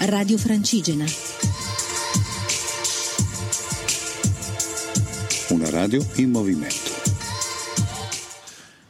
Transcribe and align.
Radio 0.00 0.38
Francigena. 0.38 1.04
Una 5.48 5.68
radio 5.70 6.06
in 6.14 6.30
movimento. 6.30 6.90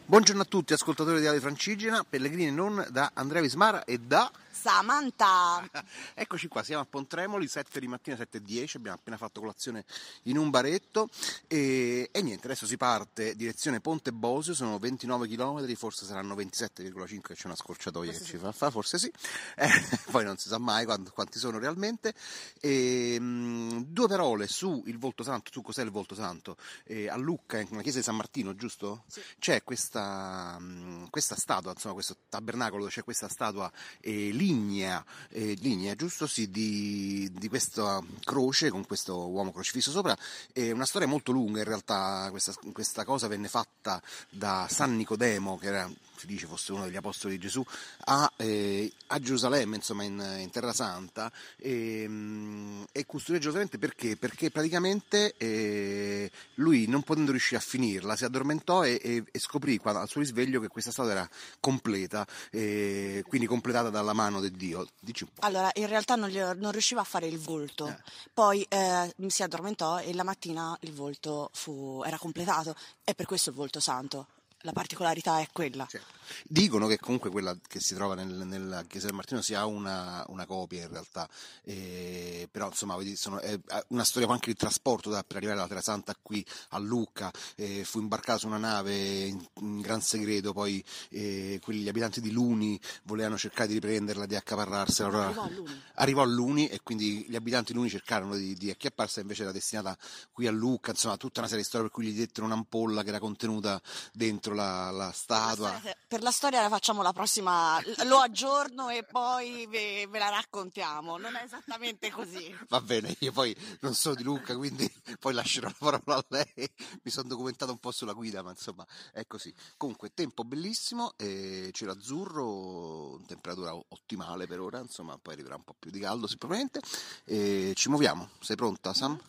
Buongiorno 0.04 0.42
a 0.42 0.44
tutti, 0.44 0.74
ascoltatori 0.74 1.21
di 1.21 1.24
Radio 1.24 1.40
Francigena, 1.40 2.04
pellegrini 2.06 2.50
non 2.50 2.86
da 2.90 3.10
Andrea 3.14 3.40
Vismara 3.40 3.84
e 3.84 3.98
da 3.98 4.30
Samantha. 4.61 5.68
Eccoci 6.14 6.48
qua, 6.48 6.64
siamo 6.64 6.82
a 6.82 6.84
Pontremoli, 6.84 7.46
7 7.46 7.79
di 7.79 7.86
mattina, 7.86 8.16
7 8.16 8.38
e 8.38 8.43
10, 8.43 8.79
abbiamo 8.79 8.96
appena 8.96 9.16
fatto 9.16 9.38
colazione 9.38 9.84
in 10.25 10.36
un 10.36 10.50
baretto 10.50 11.08
e, 11.46 12.08
e 12.11 12.22
niente, 12.22 12.46
adesso 12.46 12.66
si 12.66 12.76
parte 12.76 13.36
direzione 13.36 13.80
Ponte 13.80 14.12
Bosio, 14.12 14.54
sono 14.54 14.79
29 14.79 15.29
km, 15.29 15.72
forse 15.75 16.07
saranno 16.07 16.34
27,5 16.34 17.34
c'è 17.34 17.46
una 17.46 17.54
scorciatoia 17.54 18.11
forse 18.11 18.25
che 18.25 18.30
sì. 18.30 18.36
ci 18.36 18.39
fa 18.39 18.50
fare, 18.50 18.72
forse 18.72 18.98
sì, 18.98 19.12
eh, 19.57 19.68
poi 20.11 20.25
non 20.25 20.36
si 20.36 20.48
sa 20.48 20.59
mai 20.59 20.84
quanti, 20.84 21.11
quanti 21.11 21.39
sono 21.39 21.59
realmente. 21.59 22.12
E, 22.61 23.18
mh, 23.20 23.84
due 23.86 24.09
parole 24.09 24.48
su 24.48 24.82
il 24.86 24.98
Volto 24.98 25.22
Santo, 25.22 25.53
su 25.53 25.62
cos'è 25.62 25.82
il 25.82 25.90
Volto 25.90 26.17
Santo, 26.17 26.56
eh, 26.84 27.09
a 27.09 27.17
Lucca, 27.17 27.59
nella 27.59 27.82
chiesa 27.82 27.98
di 27.98 28.04
San 28.04 28.17
Martino, 28.17 28.56
giusto? 28.56 29.04
Sì. 29.06 29.22
C'è 29.39 29.62
questa, 29.62 30.59
mh, 30.59 31.11
questa 31.11 31.36
statua, 31.36 31.70
insomma 31.72 31.95
questo 31.95 32.17
tabernacolo 32.28 32.83
dove 32.83 32.92
c'è 32.92 33.05
questa 33.05 33.28
statua 33.28 33.70
eh, 34.00 34.31
lì 34.31 34.47
lignea, 34.48 35.05
eh, 35.30 35.55
lignea 35.61 35.94
giusto? 35.94 36.27
Sì, 36.27 36.50
di, 36.50 37.30
di, 37.33 37.48
questa 37.48 38.02
croce 38.25 38.70
con 38.70 38.86
questo 38.86 39.28
uomo 39.28 39.52
crocifisso 39.52 39.91
sopra. 39.91 40.16
È 40.52 40.70
una 40.70 40.86
storia 40.86 41.06
molto 41.06 41.33
lunga 41.33 41.58
in 41.58 41.66
realtà, 41.66 42.28
questa, 42.30 42.55
questa 42.72 43.05
cosa 43.05 43.28
venne 43.28 43.48
fatta 43.48 44.03
da 44.30 44.66
San 44.70 44.97
Nicodemo, 44.97 45.58
che 45.58 45.66
era 45.66 45.91
si 46.19 46.27
dice 46.27 46.47
fosse 46.47 46.72
uno 46.72 46.84
degli 46.84 46.97
apostoli 46.97 47.34
di 47.34 47.41
Gesù, 47.41 47.64
a, 48.06 48.31
eh, 48.36 48.92
a 49.09 49.19
Gerusalemme, 49.19 49.77
insomma 49.77 50.03
in, 50.03 50.36
in 50.41 50.50
Terra 50.50 50.72
Santa, 50.72 51.31
e, 51.56 52.05
mm, 52.06 52.83
e 52.92 53.06
custodì 53.06 53.39
Gerusalemme 53.39 53.79
perché? 53.79 54.17
Perché 54.17 54.51
praticamente 54.51 55.34
eh, 55.37 56.31
lui 56.55 56.87
non 56.87 57.03
potendo 57.03 57.31
riuscire 57.31 57.57
a 57.57 57.61
finirla 57.61 58.17
si 58.17 58.25
addormentò 58.25 58.84
e, 58.84 59.01
e, 59.03 59.25
e 59.31 59.39
scoprì 59.39 59.79
quando, 59.79 60.01
al 60.01 60.09
suo 60.09 60.20
risveglio 60.20 60.61
che 60.61 60.69
questa 60.69 60.91
storia 60.91 61.12
era 61.12 61.29
completa, 61.61 62.27
eh, 62.51 63.23
quindi 63.27 63.47
completata 63.47 63.91
dalla 63.91 64.12
mano 64.12 64.41
di 64.41 64.51
Dio. 64.51 64.87
Dici 64.98 65.25
un 65.25 65.31
po'. 65.35 65.47
Allora, 65.47 65.70
in 65.75 65.87
realtà 65.87 66.17
non, 66.17 66.29
gli, 66.29 66.39
non 66.39 66.73
riusciva 66.73 67.01
a 67.01 67.05
fare 67.05 67.27
il 67.27 67.39
volto, 67.39 67.89
eh. 67.89 67.97
poi 68.35 68.67
eh, 68.69 69.14
si 69.29 69.42
addormentò 69.42 70.01
e 70.01 70.12
la 70.14 70.25
mattina 70.25 70.77
il 70.81 70.92
volto 70.92 71.51
fu, 71.53 72.03
era 72.05 72.19
completato, 72.19 72.75
è 73.05 73.14
per 73.14 73.27
questo 73.27 73.51
il 73.51 73.57
volto 73.57 73.81
santo 73.81 74.27
la 74.62 74.73
particolarità 74.73 75.41
è 75.41 75.48
quella. 75.53 75.87
Cioè, 75.89 76.01
dicono 76.47 76.87
che 76.87 76.98
comunque 76.98 77.31
quella 77.31 77.57
che 77.67 77.81
si 77.81 77.95
trova 77.95 78.15
nel, 78.15 78.47
nella 78.47 78.84
Chiesa 78.84 79.07
del 79.07 79.15
Martino 79.15 79.41
sia 79.43 79.67
una, 79.67 80.25
una 80.29 80.47
copia 80.47 80.83
in 80.83 80.89
realtà, 80.91 81.29
eh, 81.65 82.48
però 82.51 82.67
insomma 82.69 82.97
sono, 83.15 83.39
è 83.41 83.59
una 83.89 84.05
storia 84.05 84.29
anche 84.29 84.51
di 84.51 84.57
trasporto 84.57 85.11
da, 85.11 85.23
per 85.23 85.37
arrivare 85.37 85.59
dalla 85.59 85.69
Terra 85.69 85.83
Santa 85.83 86.17
qui 86.20 86.45
a 86.70 86.79
Lucca, 86.79 87.31
eh, 87.57 87.85
fu 87.85 88.01
imbarcato 88.01 88.41
su 88.41 88.47
una 88.47 88.59
nave 88.59 89.25
in, 89.25 89.45
in 89.61 89.81
gran 89.81 90.01
segreto, 90.01 90.53
poi 90.53 90.83
eh, 91.11 91.61
gli 91.65 91.89
abitanti 91.89 92.20
di 92.20 92.31
Luni 92.31 92.81
volevano 93.05 93.37
cercare 93.37 93.69
di 93.69 93.75
riprenderla, 93.75 94.27
di 94.27 94.37
accaparrarsela. 94.37 95.09
Allora, 95.09 95.27
arrivò 95.27 95.42
a 95.42 95.51
Luni. 95.51 95.83
Arrivò 95.95 96.23
a 96.23 96.27
Luni 96.27 96.69
e 96.69 96.81
quindi 96.83 97.27
gli 97.29 97.37
abitanti 97.37 97.73
di 97.73 97.79
Luni 97.79 97.91
cercarono 97.91 98.37
di, 98.37 98.55
di 98.55 98.70
acchiapparsela, 98.70 99.23
invece 99.23 99.42
era 99.42 99.53
destinata 99.53 99.97
qui 100.33 100.47
a 100.47 100.51
Lucca, 100.51 100.91
insomma 100.91 101.17
tutta 101.17 101.41
una 101.41 101.48
serie 101.48 101.63
di 101.63 101.69
storie 101.69 101.89
per 101.89 101.97
cui 101.97 102.07
gli 102.07 102.17
dettero 102.17 102.47
un'ampolla 102.47 103.03
che 103.03 103.09
era 103.09 103.19
contenuta 103.19 103.81
dentro 104.13 104.39
dentro 104.39 104.55
la, 104.55 104.91
la 104.91 105.11
statua. 105.13 105.81
Per 106.07 106.17
la 106.20 106.30
storia 106.30 106.62
la 106.62 106.69
facciamo 106.69 107.02
la 107.02 107.12
prossima, 107.12 107.80
lo 108.05 108.19
aggiorno 108.19 108.88
e 108.88 109.05
poi 109.05 109.66
ve, 109.66 110.06
ve, 110.08 110.19
la 110.19 110.28
raccontiamo. 110.28 111.16
Non 111.16 111.36
è 111.36 111.42
esattamente 111.42 112.11
così. 112.11 112.55
Va 112.69 112.80
bene, 112.80 113.14
io 113.20 113.33
poi 113.33 113.56
non 113.80 113.94
so 113.94 114.14
di 114.14 114.22
Luca, 114.22 114.56
quindi 114.56 114.91
poi 115.19 115.34
lascerò 115.34 115.69
la 115.69 116.00
parola 116.00 116.16
a 116.16 116.27
lei. 116.28 116.70
Mi 117.02 117.11
sono 117.11 117.28
documentato 117.28 117.73
un 117.73 117.78
po' 117.78 117.90
sulla 117.90 118.12
guida, 118.12 118.42
ma 118.42 118.51
insomma 118.51 118.86
è 119.12 119.27
così. 119.27 119.52
Comunque, 119.77 120.12
tempo 120.14 120.45
bellissimo, 120.45 121.14
eh, 121.17 121.70
cielo 121.73 121.92
azzurro, 121.92 123.20
temperatura 123.27 123.74
ottimale 123.74 124.46
per 124.46 124.61
ora, 124.61 124.80
insomma, 124.80 125.18
poi 125.18 125.34
arriverà 125.34 125.57
un 125.57 125.64
po' 125.64 125.74
più 125.78 125.90
di 125.90 126.01
caldo 126.01 126.27
sicuramente. 126.27 126.80
E 127.24 127.73
ci 127.74 127.89
muoviamo. 127.89 128.30
Sei 128.40 128.56
pronta, 128.56 128.92
Sam? 128.92 129.20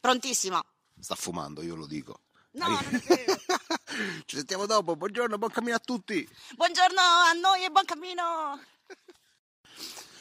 Prontissima. 0.00 0.64
Sta 0.98 1.14
fumando, 1.14 1.62
io 1.62 1.74
lo 1.74 1.86
dico. 1.86 2.20
No, 2.56 2.68
non 2.68 2.94
è 2.94 2.98
vero. 2.98 3.36
Ci 4.24 4.36
sentiamo 4.36 4.64
dopo, 4.64 4.96
buongiorno, 4.96 5.36
buon 5.36 5.50
cammino 5.50 5.76
a 5.76 5.78
tutti. 5.78 6.26
Buongiorno 6.56 7.00
a 7.00 7.32
noi 7.32 7.64
e 7.64 7.70
buon 7.70 7.84
cammino. 7.84 8.60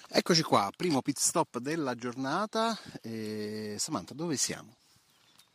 Eccoci 0.08 0.44
qua, 0.44 0.72
primo 0.76 1.02
pit 1.02 1.18
stop 1.18 1.58
della 1.60 1.96
giornata. 1.96 2.78
E... 3.02 3.76
Samantha, 3.80 4.14
dove 4.14 4.38
siamo? 4.38 4.76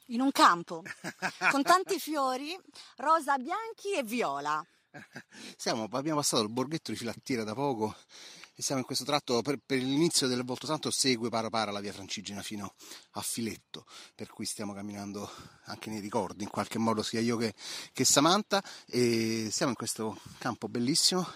In 0.07 0.21
un 0.21 0.33
campo, 0.33 0.83
con 1.51 1.63
tanti 1.63 1.99
fiori, 1.99 2.59
rosa, 2.97 3.39
bianchi 3.39 3.93
e 3.95 4.03
viola. 4.03 4.65
Siamo, 5.57 5.87
abbiamo 5.91 6.19
passato 6.19 6.43
il 6.43 6.51
borghetto 6.51 6.91
di 6.91 6.97
Filattiera 6.97 7.45
da 7.45 7.55
poco 7.55 7.95
siamo 8.61 8.81
in 8.81 8.87
questo 8.87 9.05
tratto 9.05 9.41
per, 9.43 9.59
per 9.65 9.79
l'inizio 9.79 10.27
del 10.27 10.45
Volto 10.45 10.67
Santo 10.67 10.91
segue 10.91 11.31
para 11.31 11.49
para 11.49 11.71
la 11.71 11.81
via 11.81 11.93
Francigena 11.93 12.43
fino 12.43 12.75
a 13.13 13.23
Filetto, 13.23 13.87
per 14.15 14.29
cui 14.29 14.45
stiamo 14.45 14.75
camminando 14.75 15.31
anche 15.65 15.91
nei 15.91 16.01
ricordi 16.01 16.45
in 16.45 16.51
qualche 16.51 16.79
modo 16.79 17.03
sia 17.03 17.21
io 17.21 17.37
che, 17.37 17.55
che 17.93 18.05
Samantha 18.05 18.63
e 18.87 19.49
siamo 19.51 19.71
in 19.71 19.77
questo 19.77 20.21
campo 20.39 20.69
bellissimo 20.69 21.27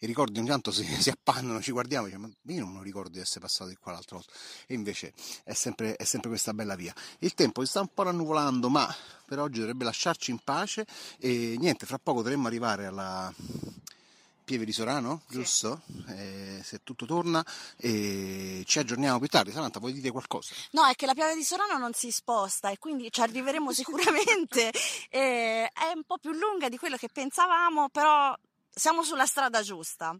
i 0.00 0.06
ricordi 0.06 0.38
ogni 0.38 0.48
tanto 0.48 0.70
si, 0.70 0.84
si 1.00 1.10
appannano, 1.10 1.60
ci 1.60 1.72
guardiamo 1.72 2.06
e 2.06 2.10
diciamo, 2.10 2.32
ma 2.42 2.52
io 2.52 2.64
non 2.64 2.82
ricordo 2.82 3.10
di 3.10 3.18
essere 3.18 3.40
passato 3.40 3.68
di 3.68 3.76
qua 3.76 3.92
l'altra 3.92 4.16
volta. 4.16 4.32
E 4.66 4.74
invece 4.74 5.12
è 5.42 5.54
sempre, 5.54 5.96
è 5.96 6.04
sempre, 6.04 6.28
questa 6.28 6.54
bella 6.54 6.76
via. 6.76 6.94
Il 7.18 7.34
tempo 7.34 7.62
si 7.62 7.68
sta 7.68 7.80
un 7.80 7.90
po' 7.92 8.04
rannuvolando, 8.04 8.68
ma 8.68 8.94
per 9.26 9.40
oggi 9.40 9.58
dovrebbe 9.58 9.84
lasciarci 9.84 10.30
in 10.30 10.38
pace 10.44 10.86
e 11.18 11.56
niente, 11.58 11.84
fra 11.84 11.98
poco 11.98 12.22
dovremmo 12.22 12.46
arrivare 12.46 12.86
alla, 12.86 13.34
Pieve 14.48 14.64
di 14.64 14.72
Sorano, 14.72 15.20
giusto? 15.28 15.82
Sì. 15.84 16.04
Eh, 16.06 16.60
se 16.64 16.80
tutto 16.82 17.04
torna 17.04 17.44
e 17.76 18.62
ci 18.66 18.78
aggiorniamo 18.78 19.18
più 19.18 19.28
tardi. 19.28 19.52
Samantha, 19.52 19.78
vuoi 19.78 19.92
dire 19.92 20.10
qualcosa? 20.10 20.54
No, 20.70 20.86
è 20.86 20.94
che 20.94 21.04
la 21.04 21.12
Pieve 21.12 21.34
di 21.34 21.44
Sorano 21.44 21.76
non 21.76 21.92
si 21.92 22.10
sposta 22.10 22.70
e 22.70 22.78
quindi 22.78 23.12
ci 23.12 23.20
arriveremo 23.20 23.70
sicuramente. 23.76 24.72
eh, 25.10 25.68
è 25.70 25.92
un 25.94 26.02
po' 26.06 26.16
più 26.16 26.32
lunga 26.32 26.70
di 26.70 26.78
quello 26.78 26.96
che 26.96 27.10
pensavamo, 27.12 27.90
però 27.90 28.34
siamo 28.70 29.02
sulla 29.02 29.26
strada 29.26 29.60
giusta. 29.60 30.16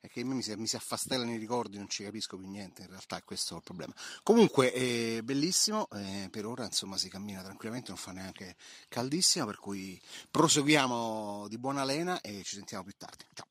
È 0.00 0.08
che 0.08 0.24
mi 0.24 0.40
si, 0.40 0.54
mi 0.56 0.66
si 0.66 0.76
affastellano 0.76 1.32
i 1.32 1.36
ricordi, 1.36 1.76
non 1.76 1.90
ci 1.90 2.04
capisco 2.04 2.38
più 2.38 2.48
niente, 2.48 2.82
in 2.82 2.88
realtà 2.88 3.18
è 3.18 3.22
questo 3.22 3.56
il 3.56 3.62
problema. 3.62 3.92
Comunque 4.22 4.72
è 4.72 5.20
bellissimo, 5.20 5.88
eh, 5.92 6.28
per 6.30 6.46
ora 6.46 6.64
insomma 6.64 6.96
si 6.96 7.10
cammina 7.10 7.42
tranquillamente, 7.42 7.88
non 7.90 7.98
fa 7.98 8.12
neanche 8.12 8.56
caldissimo, 8.88 9.44
per 9.44 9.58
cui 9.58 10.00
proseguiamo 10.30 11.48
di 11.48 11.58
buona 11.58 11.84
lena 11.84 12.18
e 12.22 12.42
ci 12.44 12.54
sentiamo 12.54 12.84
più 12.84 12.94
tardi. 12.96 13.26
Ciao! 13.34 13.47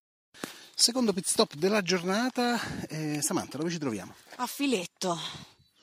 Secondo 0.79 1.11
pit 1.11 1.25
stop 1.25 1.55
della 1.55 1.81
giornata, 1.81 2.61
eh, 2.89 3.19
Samantha, 3.23 3.57
dove 3.57 3.71
ci 3.71 3.79
troviamo? 3.79 4.13
A 4.35 4.45
Filetto. 4.45 5.17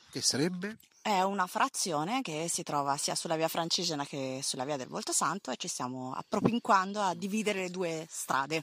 Che 0.08 0.22
sarebbe? 0.22 0.76
È 1.02 1.20
una 1.20 1.48
frazione 1.48 2.22
che 2.22 2.46
si 2.48 2.62
trova 2.62 2.96
sia 2.96 3.16
sulla 3.16 3.34
via 3.34 3.48
Francigena 3.48 4.06
che 4.06 4.38
sulla 4.40 4.64
via 4.64 4.76
del 4.76 4.86
Volto 4.86 5.10
Santo 5.10 5.50
e 5.50 5.56
ci 5.56 5.66
stiamo 5.66 6.14
appropinquando 6.14 7.00
a 7.00 7.12
dividere 7.12 7.62
le 7.62 7.70
due 7.70 8.06
strade. 8.08 8.62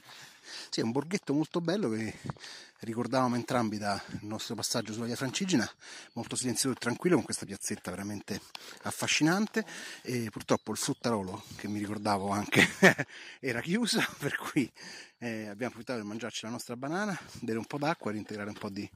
Sì, 0.70 0.80
è 0.80 0.82
un 0.82 0.92
borghetto 0.92 1.32
molto 1.34 1.60
bello 1.60 1.90
che 1.90 2.14
ricordavamo 2.80 3.36
entrambi 3.36 3.78
dal 3.78 4.00
nostro 4.22 4.54
passaggio 4.54 4.92
sulla 4.92 5.06
via 5.06 5.16
Francigena, 5.16 5.70
molto 6.14 6.36
silenzioso 6.36 6.74
e 6.74 6.78
tranquillo 6.78 7.16
con 7.16 7.24
questa 7.24 7.46
piazzetta 7.46 7.90
veramente 7.90 8.40
affascinante. 8.82 9.64
E 10.02 10.30
purtroppo 10.30 10.72
il 10.72 10.78
fruttarolo 10.78 11.44
che 11.56 11.68
mi 11.68 11.78
ricordavo 11.78 12.30
anche 12.30 12.66
era 13.40 13.60
chiuso, 13.60 14.00
per 14.18 14.36
cui 14.36 14.70
eh, 15.18 15.46
abbiamo 15.46 15.68
approfittato 15.68 15.98
per 16.00 16.08
mangiarci 16.08 16.44
la 16.44 16.50
nostra 16.50 16.76
banana, 16.76 17.16
bere 17.40 17.58
un 17.58 17.64
po' 17.64 17.78
d'acqua, 17.78 18.10
reintegrare 18.10 18.48
un 18.48 18.58
po' 18.58 18.68
di 18.68 18.88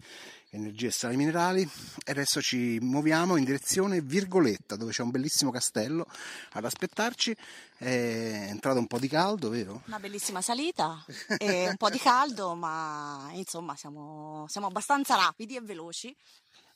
energie 0.51 0.89
e 0.89 0.91
sali 0.91 1.17
minerali. 1.17 1.63
E 2.05 2.11
adesso 2.11 2.41
ci 2.43 2.79
muoviamo 2.81 3.37
in 3.37 3.45
direzione 3.45 4.01
Virgoletta 4.01 4.75
dove 4.75 4.91
c'è 4.91 5.03
un 5.03 5.11
bellissimo 5.11 5.53
castello 5.53 6.07
ad 6.53 6.65
aspettarci. 6.65 7.37
È 7.79 8.47
entrato 8.49 8.79
un 8.79 8.87
po' 8.87 8.99
di 8.99 9.07
caldo, 9.07 9.51
vero? 9.51 9.83
Una 9.87 10.01
bellissima 10.01 10.41
salita 10.41 11.05
e 11.39 11.69
un 11.69 11.77
po' 11.77 11.91
di 11.91 11.99
caldo 11.99 12.55
ma 12.55 13.31
insomma 13.33 13.77
siamo, 13.77 14.47
siamo 14.49 14.67
abbastanza 14.67 15.17
rapidi 15.17 15.57
e 15.57 15.61
veloci. 15.61 16.17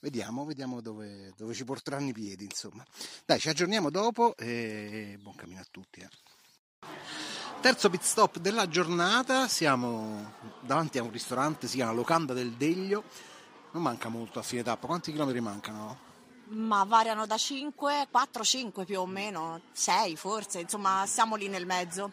Vediamo, 0.01 0.45
vediamo 0.45 0.81
dove, 0.81 1.33
dove, 1.37 1.53
ci 1.53 1.65
porteranno 1.65 2.09
i 2.09 2.13
piedi 2.13 2.45
insomma. 2.45 2.85
Dai 3.27 3.39
ci 3.39 3.49
aggiorniamo 3.49 3.91
dopo 3.91 4.35
e 4.37 5.19
buon 5.21 5.35
cammino 5.35 5.61
a 5.61 5.67
tutti 5.71 6.01
eh. 6.01 6.09
Terzo 7.61 7.91
pit 7.91 8.01
stop 8.01 8.39
della 8.39 8.69
giornata, 8.69 9.47
siamo 9.47 10.33
davanti 10.61 10.97
a 10.97 11.03
un 11.03 11.11
ristorante, 11.11 11.69
si 11.69 11.77
chiama 11.77 11.93
Locanda 11.93 12.33
del 12.33 12.53
Deglio, 12.53 13.05
non 13.73 13.83
manca 13.83 14.09
molto 14.09 14.39
a 14.39 14.43
fine 14.43 14.63
tappa, 14.63 14.87
quanti 14.87 15.13
chilometri 15.13 15.43
mancano? 15.43 16.09
Ma 16.47 16.83
variano 16.85 17.27
da 17.27 17.37
5, 17.37 18.09
4, 18.11 18.43
5 18.43 18.85
più 18.87 19.01
o 19.01 19.07
meno, 19.07 19.61
6 19.73 20.17
forse, 20.17 20.61
insomma 20.61 21.05
siamo 21.07 21.37
lì 21.37 21.49
nel 21.49 21.67
mezzo. 21.67 22.13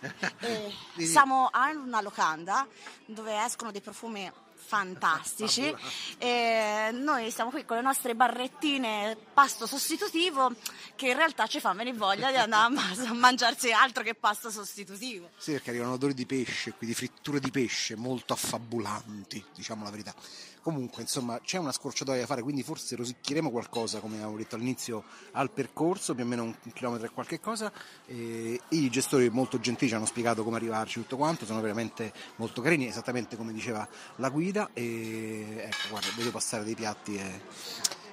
siamo 0.98 1.48
a 1.50 1.70
una 1.70 2.00
locanda 2.00 2.66
dove 3.06 3.44
escono 3.44 3.70
dei 3.70 3.80
profumi 3.80 4.30
fantastici. 4.70 5.74
E 6.18 6.90
noi 6.92 7.32
siamo 7.32 7.50
qui 7.50 7.64
con 7.64 7.76
le 7.76 7.82
nostre 7.82 8.14
barrettine 8.14 9.16
pasto 9.34 9.66
sostitutivo 9.66 10.52
che 10.94 11.08
in 11.08 11.16
realtà 11.16 11.48
ci 11.48 11.58
fa 11.58 11.72
venire 11.72 11.96
voglia 11.96 12.30
di 12.30 12.36
andare 12.36 12.72
a 13.08 13.12
mangiarsi 13.12 13.72
altro 13.72 14.04
che 14.04 14.14
pasto 14.14 14.48
sostitutivo. 14.50 15.30
Sì, 15.36 15.52
perché 15.52 15.70
arrivano 15.70 15.94
odori 15.94 16.14
di 16.14 16.24
pesce, 16.24 16.72
qui 16.72 16.86
di 16.86 16.94
fritture 16.94 17.40
di 17.40 17.50
pesce 17.50 17.96
molto 17.96 18.32
affabulanti, 18.32 19.44
diciamo 19.54 19.82
la 19.82 19.90
verità. 19.90 20.14
Comunque, 20.62 21.02
insomma, 21.02 21.40
c'è 21.40 21.58
una 21.58 21.72
scorciatoia 21.72 22.20
da 22.20 22.26
fare, 22.26 22.42
quindi 22.42 22.62
forse 22.62 22.94
rosicchieremo 22.96 23.50
qualcosa, 23.50 24.00
come 24.00 24.16
avevo 24.22 24.36
detto 24.36 24.56
all'inizio, 24.56 25.04
al 25.32 25.50
percorso, 25.50 26.14
più 26.14 26.24
o 26.24 26.26
meno 26.26 26.42
un 26.42 26.54
chilometro 26.74 27.06
e 27.06 27.10
qualche 27.10 27.40
cosa. 27.40 27.72
E 28.06 28.60
I 28.68 28.90
gestori 28.90 29.30
molto 29.30 29.58
gentili 29.58 29.88
ci 29.88 29.96
hanno 29.96 30.06
spiegato 30.06 30.44
come 30.44 30.56
arrivarci 30.56 31.00
tutto 31.00 31.16
quanto, 31.16 31.46
sono 31.46 31.60
veramente 31.60 32.12
molto 32.36 32.60
carini, 32.60 32.86
esattamente 32.86 33.36
come 33.36 33.52
diceva 33.52 33.88
la 34.16 34.28
guida. 34.28 34.70
E 34.74 35.64
ecco, 35.64 35.88
guarda, 35.90 36.08
vedo 36.16 36.30
passare 36.30 36.64
dei 36.64 36.74
piatti 36.74 37.16
e 37.16 37.40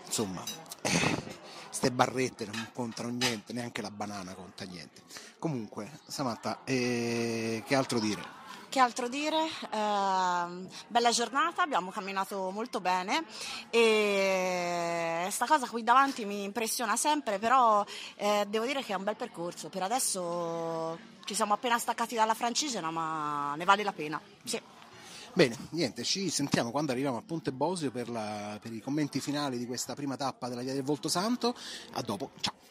insomma. 0.05 0.41
Queste 1.67 1.91
barrette 1.91 2.45
non 2.45 2.69
contano 2.73 3.09
niente, 3.09 3.53
neanche 3.53 3.83
la 3.83 3.91
banana 3.91 4.33
conta 4.33 4.65
niente. 4.65 5.03
Comunque, 5.38 5.99
Samatta, 6.07 6.61
eh, 6.63 7.61
che 7.67 7.75
altro 7.75 7.99
dire? 7.99 8.37
Che 8.69 8.80
altro 8.80 9.08
dire? 9.08 9.46
Eh, 9.72 10.68
bella 10.88 11.12
giornata, 11.12 11.62
abbiamo 11.62 11.90
camminato 11.90 12.52
molto 12.52 12.81
bene 12.81 13.24
e 13.69 15.19
questa 15.24 15.46
cosa 15.46 15.68
qui 15.68 15.84
davanti 15.84 16.25
mi 16.25 16.44
impressiona 16.44 16.98
sempre, 16.98 17.40
però 17.40 17.86
eh, 18.18 18.46
devo 18.50 18.66
dire 18.66 18.84
che 18.84 18.92
è 18.92 18.96
un 18.96 19.06
bel 19.06 19.16
percorso. 19.16 19.69
Per 19.69 19.81
adesso 19.81 21.00
ci 21.24 21.34
siamo 21.34 21.54
appena 21.54 21.80
staccati 21.80 22.16
dalla 22.16 22.34
francigena, 22.34 22.92
ma 22.92 23.56
ne 23.56 23.64
vale 23.64 23.84
la 23.84 23.94
pena. 23.94 24.19
Sì. 24.44 24.62
Bene, 25.31 25.56
niente, 25.69 26.04
ci 26.04 26.30
sentiamo 26.30 26.72
quando 26.72 26.92
arriviamo 26.92 27.18
a 27.18 27.22
Ponte 27.22 27.54
Bosio 27.54 27.90
per, 27.90 28.10
la, 28.10 28.58
per 28.62 28.74
i 28.74 28.81
commenti 28.81 29.22
finali 29.22 29.58
di 29.58 29.66
questa 29.66 29.94
prima 29.94 30.18
tappa 30.18 30.50
della 30.50 30.62
Via 30.62 30.74
del 30.74 30.84
Volto 30.84 31.08
Santo. 31.08 31.56
A 31.94 32.02
dopo, 32.02 32.31
ciao! 32.42 32.67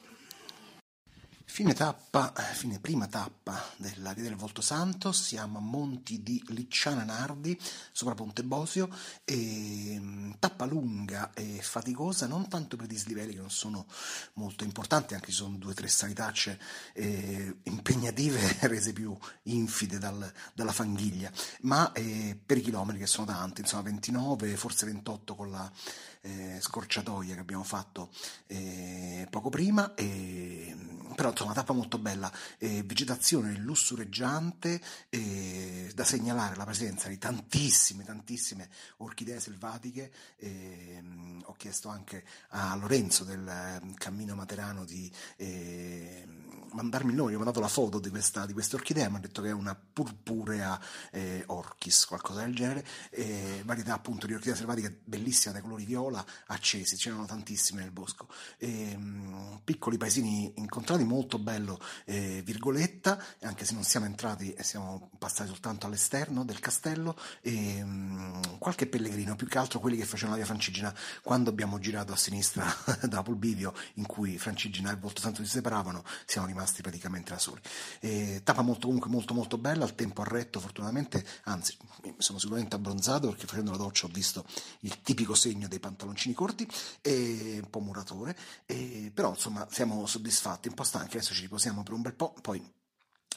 Fine 1.57 1.73
tappa, 1.73 2.35
fine 2.53 2.79
prima 2.81 3.07
tappa 3.07 3.59
della 3.79 4.13
Via 4.13 4.25
del 4.25 4.37
Volto 4.37 4.61
Santo, 4.61 5.11
siamo 5.11 5.57
a 5.57 5.63
Monti 5.63 6.23
di 6.23 6.45
Licciana 6.49 7.03
Nardi, 7.03 7.59
sopra 7.93 8.15
Ponte 8.15 8.45
Bosio, 8.45 8.91
e, 9.25 9.97
mm, 9.99 10.33
tappa 10.39 10.67
lunga 10.67 11.33
e 11.33 11.61
faticosa, 11.63 12.27
non 12.27 12.47
tanto 12.49 12.77
per 12.77 12.85
i 12.85 12.89
dislivelli 12.89 13.33
che 13.33 13.41
non 13.41 13.49
sono 13.49 13.87
molto 14.35 14.65
importanti, 14.65 15.15
anche 15.15 15.31
se 15.31 15.39
sono 15.39 15.57
due 15.57 15.71
o 15.71 15.75
tre 15.75 15.89
salitacce 15.89 16.61
eh, 16.93 17.57
impegnative 17.63 18.59
rese 18.69 18.93
più 18.93 19.17
infide 19.45 19.97
dal, 19.97 20.31
dalla 20.53 20.73
fanghiglia, 20.73 21.33
ma 21.63 21.91
eh, 21.93 22.39
per 22.45 22.59
i 22.59 22.61
chilometri 22.61 23.01
che 23.01 23.07
sono 23.07 23.29
tanti, 23.29 23.63
insomma 23.63 23.85
29, 23.85 24.59
forse 24.59 24.85
28 24.85 25.35
con 25.35 25.51
la 25.51 25.73
eh, 26.21 26.59
scorciatoia 26.61 27.35
che 27.35 27.41
abbiamo 27.41 27.65
fatto 27.65 28.11
eh, 28.47 29.27
poco 29.31 29.49
prima, 29.49 29.95
e, 29.95 30.96
però 31.17 31.31
insomma 31.31 31.55
tappa 31.55 31.73
molto 31.73 31.99
bella, 31.99 32.31
eh, 32.59 32.83
vegetazione 32.85 33.57
lussureggiante, 33.57 34.81
eh, 35.09 35.91
da 35.95 36.05
segnalare 36.05 36.55
la 36.55 36.65
presenza 36.65 37.09
di 37.09 37.19
tantissime, 37.19 38.05
tantissime 38.05 38.69
orchidee 38.99 39.41
selvatiche, 39.41 40.13
ehm, 40.37 41.43
ho 41.47 41.55
chiesto 41.55 41.89
anche 41.89 42.23
a 42.51 42.77
Lorenzo 42.77 43.25
del 43.25 43.49
ehm, 43.49 43.95
Cammino 43.95 44.35
Materano 44.35 44.85
di 44.85 45.11
ehm, 45.39 46.36
mandarmi 46.77 47.11
il 47.11 47.17
nome, 47.17 47.31
gli 47.31 47.35
ho 47.35 47.39
mandato 47.39 47.61
la 47.61 47.69
foto 47.69 47.99
di 47.99 48.11
questa, 48.11 48.47
di 48.47 48.53
questa 48.53 48.77
orchidea, 48.77 49.09
mi 49.09 49.17
ha 49.17 49.21
detto 49.21 49.43
che 49.43 49.49
è 49.49 49.53
una 49.53 49.75
purpurea 49.75 50.79
eh, 51.11 51.43
orchis, 51.47 52.05
qualcosa 52.05 52.41
del 52.41 52.55
genere, 52.55 52.87
eh, 53.11 53.63
varietà 53.65 53.95
appunto 53.95 54.27
di 54.27 54.35
orchidea 54.35 54.55
selvatica 54.55 54.93
bellissima 55.05 55.55
dai 55.55 55.63
colori 55.63 55.85
viola 55.85 56.25
accesi, 56.49 56.97
ce 56.97 57.09
n'erano 57.09 57.27
tantissime 57.27 57.81
nel 57.81 57.91
bosco. 57.91 58.29
E, 58.59 58.91
ehm, 58.91 59.61
piccoli 59.65 59.97
paesini 59.97 60.53
incontrati, 60.57 61.03
molto 61.05 61.39
bello 61.39 61.81
eh, 62.05 62.43
Virgoletta, 62.45 63.21
anche 63.41 63.65
se 63.65 63.75
non 63.75 63.83
siamo 63.83 64.07
entrati 64.07 64.53
e 64.53 64.63
siamo 64.63 65.11
passati 65.19 65.49
soltanto 65.49 65.87
all'esterno 65.87 66.45
del 66.45 66.61
castello, 66.61 67.17
e, 67.41 67.83
mh, 67.83 68.59
qualche 68.59 68.87
pellegrino, 68.87 69.35
più 69.35 69.47
che 69.47 69.59
altro 69.59 69.81
quelli 69.81 69.97
che 69.97 70.05
facevano 70.05 70.37
la 70.37 70.43
via 70.43 70.47
Francigena 70.47 70.95
quando 71.23 71.49
abbiamo 71.49 71.79
girato 71.79 72.13
a 72.13 72.17
sinistra 72.17 72.67
da 73.09 73.23
Polbivio, 73.23 73.73
in 73.95 74.07
cui 74.07 74.37
Francigena 74.39 74.93
e 74.93 74.97
Volto 74.97 75.23
Santo 75.23 75.43
si 75.43 75.49
separavano, 75.49 76.05
siamo 76.27 76.47
rimasti 76.47 76.66
rimasti 76.67 76.83
praticamente 76.83 77.31
da 77.31 77.39
soli. 77.39 77.61
E, 78.01 78.41
tappa 78.43 78.63
molto, 78.63 78.87
comunque 78.87 79.11
molto 79.11 79.33
molto 79.33 79.57
bella, 79.57 79.85
al 79.85 79.95
tempo 79.95 80.23
a 80.23 80.25
retto 80.25 80.61
fortunatamente, 80.61 81.25
anzi 81.45 81.77
mi 82.03 82.15
sono 82.19 82.39
sicuramente 82.39 82.75
abbronzato 82.75 83.29
perché 83.29 83.47
facendo 83.47 83.71
la 83.71 83.77
doccia 83.77 84.07
ho 84.07 84.11
visto 84.11 84.45
il 84.81 85.01
tipico 85.01 85.35
segno 85.35 85.69
dei 85.69 85.79
pantaloncini 85.79 86.35
corti, 86.35 86.69
e 87.01 87.61
un 87.63 87.71
po' 87.71 87.81
muratore, 87.81 88.37
e, 88.67 89.11
però 89.15 89.31
insomma 89.31 89.67
siamo 89.71 90.07
soddisfatti, 90.07 90.69
un 90.69 90.75
po' 90.75 90.85
stanchi, 90.85 91.17
adesso 91.17 91.33
ci 91.33 91.43
riposiamo 91.43 91.83
per 91.83 91.93
un 91.93 92.03
bel 92.03 92.15
po', 92.15 92.35
poi 92.43 92.63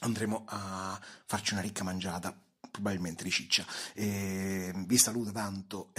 andremo 0.02 0.44
a 0.48 1.00
farci 1.26 1.54
una 1.54 1.62
ricca 1.62 1.84
mangiata, 1.84 2.36
probabilmente 2.72 3.24
di 3.24 3.32
ciccia. 3.32 3.66
E, 3.94 4.74
vi 4.76 4.98
saluto 4.98 5.32
tanto. 5.32 5.92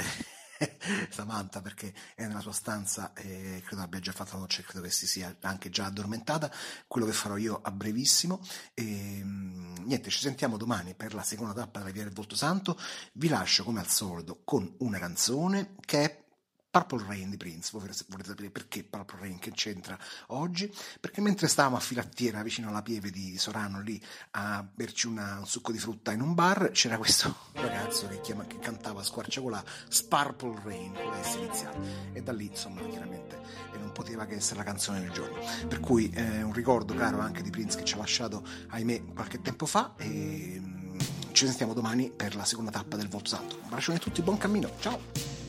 Samantha 1.10 1.60
perché 1.60 1.92
è 2.14 2.26
nella 2.26 2.40
sua 2.40 2.52
stanza 2.52 3.12
e 3.14 3.62
credo 3.64 3.82
abbia 3.82 4.00
già 4.00 4.12
fatto 4.12 4.34
la 4.34 4.40
doccia 4.40 4.60
e 4.60 4.64
credo 4.64 4.84
che 4.84 4.90
si 4.90 5.06
sia 5.06 5.36
anche 5.40 5.70
già 5.70 5.86
addormentata. 5.86 6.50
Quello 6.86 7.06
che 7.06 7.12
farò 7.12 7.36
io 7.36 7.60
a 7.62 7.70
brevissimo. 7.70 8.40
E, 8.74 9.20
mm, 9.22 9.74
niente, 9.84 10.10
ci 10.10 10.20
sentiamo 10.20 10.56
domani 10.56 10.94
per 10.94 11.14
la 11.14 11.22
seconda 11.22 11.54
tappa 11.54 11.80
della 11.80 11.90
Via 11.90 12.04
del 12.04 12.12
Volto 12.12 12.36
Santo. 12.36 12.78
Vi 13.12 13.28
lascio 13.28 13.64
come 13.64 13.80
al 13.80 13.88
solito 13.88 14.42
con 14.44 14.74
una 14.78 14.98
canzone 14.98 15.74
che 15.84 16.04
è 16.04 16.24
Purple 16.70 17.04
Rain 17.06 17.30
di 17.30 17.36
Prince, 17.36 17.70
voi 17.72 17.80
volete 17.82 18.28
sapere 18.28 18.50
perché 18.50 18.84
Purple 18.84 19.18
Rain 19.20 19.38
che 19.38 19.50
c'entra 19.50 19.98
oggi? 20.28 20.72
Perché 21.00 21.20
mentre 21.20 21.48
stavamo 21.48 21.76
a 21.76 21.80
Filattiera 21.80 22.42
vicino 22.42 22.68
alla 22.68 22.82
pieve 22.82 23.10
di 23.10 23.36
Sorano 23.38 23.80
lì 23.80 24.00
a 24.32 24.62
berci 24.62 25.08
una, 25.08 25.38
un 25.38 25.46
succo 25.46 25.72
di 25.72 25.78
frutta 25.78 26.12
in 26.12 26.20
un 26.20 26.34
bar 26.34 26.70
c'era 26.70 26.96
questo 26.96 27.34
ragazzo 27.54 28.06
che, 28.08 28.20
chiama, 28.20 28.44
che 28.46 28.58
cantava 28.58 29.02
squarciagola 29.02 29.64
Sparkle 29.88 30.60
Rain 30.62 30.92
con 30.92 31.10
la 31.10 31.22
S 31.22 31.34
iniziale 31.34 32.12
e 32.12 32.22
da 32.22 32.32
lì 32.32 32.46
insomma 32.46 32.80
chiaramente 32.82 33.40
non 33.78 33.90
poteva 33.92 34.24
che 34.26 34.36
essere 34.36 34.58
la 34.58 34.64
canzone 34.64 35.00
del 35.00 35.10
giorno. 35.10 35.38
Per 35.66 35.80
cui 35.80 36.10
eh, 36.10 36.42
un 36.42 36.52
ricordo 36.52 36.94
caro 36.94 37.18
anche 37.18 37.42
di 37.42 37.50
Prince 37.50 37.78
che 37.78 37.84
ci 37.84 37.94
ha 37.94 37.98
lasciato 37.98 38.46
ahimè 38.68 39.04
qualche 39.12 39.40
tempo 39.40 39.66
fa 39.66 39.94
e 39.96 40.60
mm, 40.60 40.98
ci 41.32 41.46
sentiamo 41.46 41.74
domani 41.74 42.10
per 42.10 42.36
la 42.36 42.44
seconda 42.44 42.70
tappa 42.70 42.96
del 42.96 43.08
Volto 43.08 43.30
Santo 43.30 43.58
un 43.62 43.68
bacione 43.68 43.98
a 43.98 44.00
tutti 44.00 44.22
buon 44.22 44.38
cammino 44.38 44.70
ciao 44.80 45.39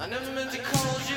I 0.00 0.08
never 0.08 0.32
meant 0.32 0.50
to 0.50 0.58
call 0.58 0.98
you 1.08 1.13